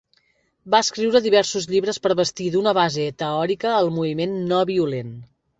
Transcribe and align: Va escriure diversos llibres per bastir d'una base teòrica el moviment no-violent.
Va 0.75 0.79
escriure 0.85 1.21
diversos 1.25 1.67
llibres 1.73 2.01
per 2.07 2.15
bastir 2.21 2.49
d'una 2.55 2.75
base 2.81 3.05
teòrica 3.23 3.77
el 3.83 3.93
moviment 3.99 4.35
no-violent. 4.55 5.15